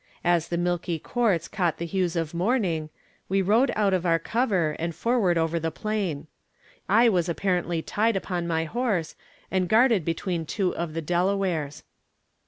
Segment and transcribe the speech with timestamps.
[0.23, 2.89] As the milky quartz caught the hues of morning,
[3.29, 6.25] we rode out of our cover, and forward over the plain.
[6.89, 9.15] I was apparently tied upon my horse,
[9.51, 11.83] and guarded between two of the Delawares.